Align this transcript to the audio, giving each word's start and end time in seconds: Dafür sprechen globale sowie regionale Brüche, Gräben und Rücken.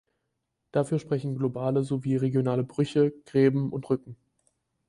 Dafür 0.71 0.97
sprechen 0.97 1.35
globale 1.35 1.83
sowie 1.83 2.15
regionale 2.17 2.63
Brüche, 2.63 3.13
Gräben 3.23 3.71
und 3.71 3.87
Rücken. 3.87 4.17